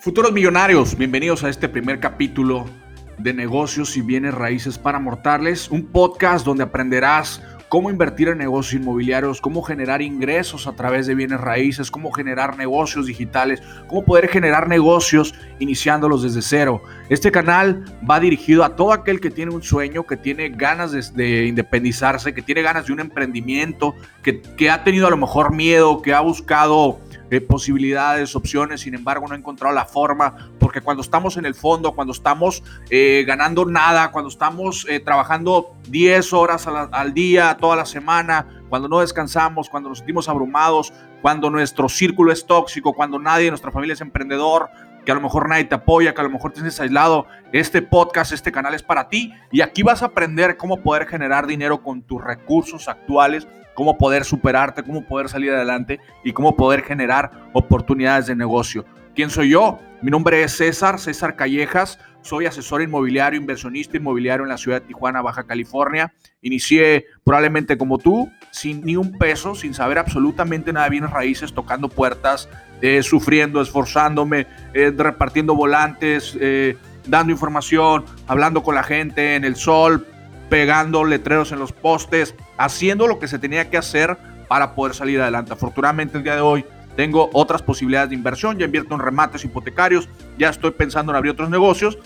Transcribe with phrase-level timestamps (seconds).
[0.00, 2.64] Futuros millonarios, bienvenidos a este primer capítulo
[3.18, 8.80] de negocios y bienes raíces para mortales, un podcast donde aprenderás cómo invertir en negocios
[8.80, 14.28] inmobiliarios, cómo generar ingresos a través de bienes raíces, cómo generar negocios digitales, cómo poder
[14.28, 16.80] generar negocios iniciándolos desde cero.
[17.10, 21.44] Este canal va dirigido a todo aquel que tiene un sueño, que tiene ganas de,
[21.44, 26.00] independizarse, que tiene ganas de un emprendimiento, que, que ha tenido a lo mejor miedo,
[26.00, 27.00] que ha buscado
[27.40, 31.92] posibilidades, opciones, sin embargo no he encontrado la forma, porque cuando estamos en el fondo,
[31.92, 37.86] cuando estamos eh, ganando nada, cuando estamos eh, trabajando 10 horas al día, toda la
[37.86, 43.44] semana, cuando no descansamos, cuando nos sentimos abrumados, cuando nuestro círculo es tóxico, cuando nadie
[43.44, 44.70] de nuestra familia es emprendedor,
[45.04, 48.32] que a lo mejor nadie te apoya, que a lo mejor tienes aislado, este podcast,
[48.32, 52.02] este canal es para ti y aquí vas a aprender cómo poder generar dinero con
[52.02, 53.46] tus recursos actuales
[53.80, 58.84] cómo poder superarte, cómo poder salir adelante y cómo poder generar oportunidades de negocio.
[59.14, 59.78] ¿Quién soy yo?
[60.02, 61.98] Mi nombre es César, César Callejas.
[62.20, 66.12] Soy asesor inmobiliario, inversionista inmobiliario en la ciudad de Tijuana, Baja California.
[66.42, 71.54] Inicié probablemente como tú, sin ni un peso, sin saber absolutamente nada de bienes raíces,
[71.54, 72.50] tocando puertas,
[72.82, 79.56] eh, sufriendo, esforzándome, eh, repartiendo volantes, eh, dando información, hablando con la gente en el
[79.56, 80.06] sol,
[80.48, 84.16] pegando letreros en los postes, haciendo lo que se tenía que hacer
[84.48, 85.52] para poder salir adelante.
[85.52, 86.64] Afortunadamente el día de hoy
[86.96, 90.08] tengo otras posibilidades de inversión, ya invierto en remates hipotecarios,
[90.38, 91.98] ya estoy pensando en abrir otros negocios.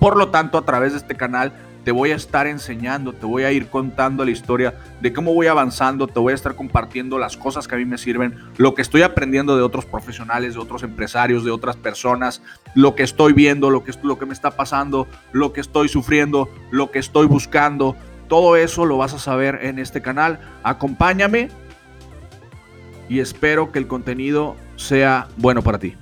[0.00, 1.52] Por lo tanto, a través de este canal
[1.86, 5.46] te voy a estar enseñando, te voy a ir contando la historia de cómo voy
[5.46, 8.82] avanzando, te voy a estar compartiendo las cosas que a mí me sirven, lo que
[8.82, 12.42] estoy aprendiendo de otros profesionales, de otros empresarios, de otras personas,
[12.74, 16.48] lo que estoy viendo, lo que, lo que me está pasando, lo que estoy sufriendo,
[16.72, 17.94] lo que estoy buscando.
[18.26, 20.40] Todo eso lo vas a saber en este canal.
[20.64, 21.50] Acompáñame
[23.08, 25.94] y espero que el contenido sea bueno para ti.